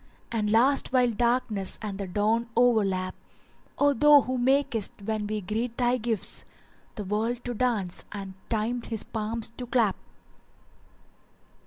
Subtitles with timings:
[0.19, 3.13] * And last while darkness and the dawn o'erlap:
[3.77, 8.33] O thou who makest, when we greet thy gifts, * The world to dance and
[8.49, 9.95] Time his palms to clap."